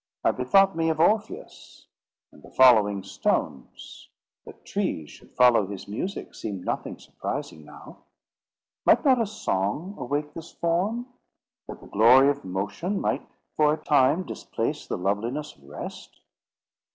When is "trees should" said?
4.65-5.29